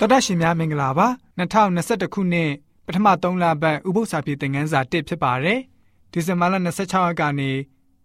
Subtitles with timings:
[0.00, 1.06] တော်တာရှင်များမင်္ဂလာပါ
[1.38, 2.50] 2021ခုနှစ်
[2.86, 5.60] ပထမ3လပတ်ဥပုသ္စာပြေသင်ခန်းစာ1ဖြစ်ပါတယ်
[6.12, 7.50] ဒီဇင်ဘာလ26ရက်ကနေ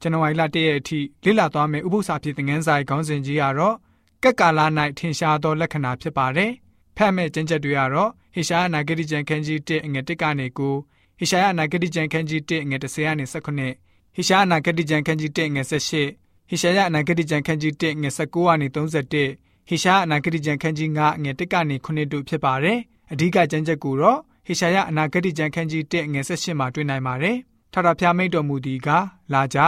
[0.01, 3.75] ဇန်နဝါရီလ1ရက်အထိလေ့လာသွားမယ့်ဥပုသ္စာပြေသင်ခန်းစာရဲ့ခေါင်းစဉ်ကြီးကတော့
[4.23, 4.59] ကက်ကာလ၌
[4.99, 6.51] ထင်ရှားသောလက္ခဏာဖြစ်ပါတယ်
[6.97, 22.79] ဖတ်မဲ့ကျမ်းချက်တွေကတော့ဟေရှာယနာဂတိကျမ်းခန်းကြီး1အငယ်1ကနေ9ဟေရှာယနာဂတိကျမ်းခန်းကြီး1အငယ်10ကနေ19ဟေရှာယနာဂတိကျမ်းခန်းကြီး1အငယ်18ဟေရှာယနာဂတိကျမ်းခန်းကြီး1ငယ်19ကနေ31 ဟေရှာအနာဂတိကျမ်းခန်းကြီး9အငယ်1ကနေ9တို့ဖြစ်ပါတယ်။
[23.11, 27.37] အဓိကကျမ်းချက်ကိုတော့ဟေရှာယအနာဂတိကျမ်းခန်းကြီး1အငယ်16မှာတွေ့နိုင်ပါတယ်။
[27.73, 28.89] ထာတာဖျားမိတ်တော်မူသည်က
[29.33, 29.59] လာကြ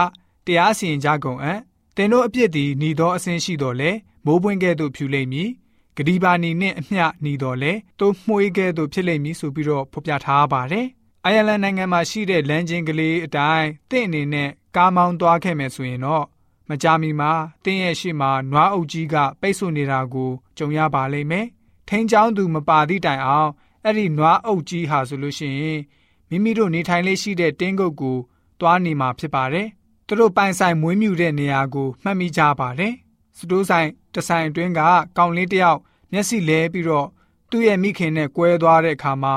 [0.46, 1.60] တရားစီရင်ကြကုန်အံ့
[1.96, 3.90] တင်တို့အပြစ်သည်ဏီသောအစင်းရှိတော်လဲ
[4.26, 5.50] မိုးပွင့်ကဲ့သို့ဖြူလိမ့်မည်
[5.96, 10.86] ဂတိပါနီနှင့်အမျှဏီတော်လဲသို့မှုေးကဲ့သို့ဖြစ်လိမ့်မည်ဆိုပြီးတော့ဖော်ပြထားပါတယ်။
[11.24, 16.24] အိုင်ယာလန်နိုင်ငံမှာရှိတဲ့လမ်းချင်းကလေးအတိုင်းတင့်အနေနဲ့ကားမောင်းသွားခဲ့မယ်ဆိုရင်တော့
[16.68, 17.32] မကြာမီမှာ
[17.64, 21.46] တင်းရဲ့ရှိမှာနွားအုပ်ကြီးကပိတ်ဆို့နေတာကိုကြုံရပါလိမ့်မယ်။
[21.88, 23.50] ထိန်းချောင်းသူမပါသည့်တိုင်အောင်
[23.84, 25.80] အဲ့ဒီနွားအုပ်ကြီးဟာဆိုလို့ရှိရင်
[26.28, 28.18] မိမိတို့နေထိုင်လေးရှိတဲ့တင်းကုတ်ကို
[28.60, 29.68] တွားနေမှာဖြစ်ပါတယ်။
[30.06, 32.94] သူတို့ပိုင်ဆိုင်မွေးမြူတဲ့နေရာကိုမှတ်မိကြပါတယ်။
[33.38, 34.80] စတိုးဆိုင်တဆိုင်အတွင်းက
[35.16, 35.78] ကောင်လေးတယောက်
[36.12, 37.08] မျက်စိလဲပြီးတော့
[37.50, 39.34] သူ့ရဲ့မိခင်နဲ့ကွဲသွားတဲ့အခါမှာ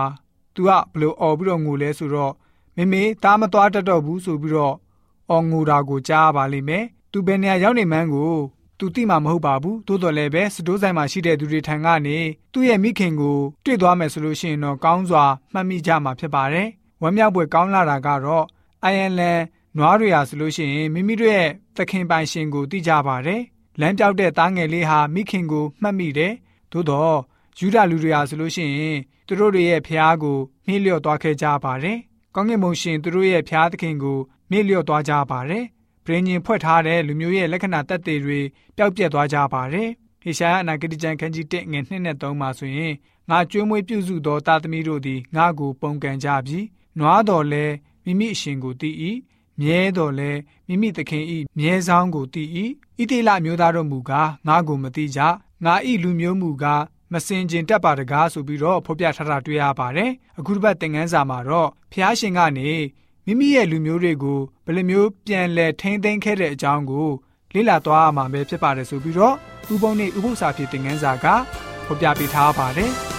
[0.55, 2.33] သူကဘလို့អော်ပြီးတော့ငိုလဲဆိုတော့
[2.75, 4.75] မေမေသားမသွားတတ်တော့ဘူးဆိုပြီးတော့
[5.29, 8.35] အော်ငိုတာကိုကြားပါလိမ့်မယ် သူဘယ်နေရာရောက်နေမှန်းကို
[8.79, 12.17] သူသိမှာမဟုတ်ပါဘူးသို့တော်လည်းပဲစတိုးဆိုင်မှာရှိတဲ့သူတွေထံကနေ
[12.53, 16.67] သူ့ရဲ့မိခင်ကိုတွေ့သွားမယ်ဆိုလို့ရှိရင်တော့ကောင်းစွာမှတ်မိကြမှာဖြစ်ပါတယ်
[17.01, 18.45] ဝမ်းမြောက်ပွဲကောင်းလာတာကတော့
[18.83, 19.39] အိုင်ယန်လန်
[19.77, 23.41] နွားတွေဟာဆိုလို့ရှိရင်မိမိတို့ရဲ့သခင်ပိုင်ရှင်ကိုသိကြပါတယ်
[23.79, 26.33] လမ်းပြောက်တဲ့သားငယ်လေးဟာမိခင်ကိုမှတ်မိတယ်
[26.71, 27.17] သို့တော့
[27.59, 31.97] ယူဒလူတွေဟာဆိုလို့ရှိရင်သူတို့တွေရဲ့ဖျားကိုနှိလျော့သွားခဲ့ကြပါတယ်
[32.35, 34.17] ကောင်းကင်ဘုံရှင်သူတို့ရဲ့ဖျားသခင်ကို
[34.51, 35.65] မေ့လျော့သွားကြပါတယ်
[36.05, 38.39] ဗြိဉ္ဉ်ဖွဲ့ထားတဲ့လူမျိုးရဲ့လက္ခဏာတက်တွေတွေ
[38.75, 39.89] ပျောက်ပြက်သွားကြပါတယ်။
[40.21, 42.93] ဟေရှာယအနာဂတိကျမ်းခန်းကြီး1ငွေ2နဲ့3မှာဆိုရင်
[43.29, 46.59] ငါကျွေးမွေးပြုစုသောသားသမီးတို့သည်ငါ့ကိုပုန်ကန်ကြပြီ။
[46.99, 47.65] နွားတော်လဲ
[48.05, 48.95] မိမိအရှင်ကိုတည်၏။
[49.59, 50.31] မြဲတော်လဲ
[50.67, 51.23] မိမိသခင်၏
[51.57, 52.47] မြဲဆောင်ကိုတည်၏။
[52.99, 55.19] ဣတိလမျိုးသားတို့မူကားငါကိုမသိကြ။
[55.65, 55.73] ငါ၏
[56.03, 62.69] လူမျိုးမူကားမစင်ကျင်တက်ပါတကားဆိုပြီးတော့ဖော်ပြထားတာတွေ့ရပါတယ်။အခုတစ်ပတ်သင်ခန်းစာမှာတော့ဖျားရှင်ကနေ
[63.25, 67.09] မိမိရဲ့လူမျိုးတွေကိုဘယ်လိုမျိုးပြန်လဲထိန်းသိမ်းခဲ့တဲ့အကြောင်းကို
[67.53, 69.35] လေ့လာသွားရမှာပဲဖြစ်ပါတယ်ဆိုပြီးတော့
[69.73, 71.25] ဥပုံနဲ့ဥပု္ပ္ပစာဖြစ်တဲ့ငန်းစာက
[71.85, 72.91] ဖော်ပြပေးထားပါတယ်။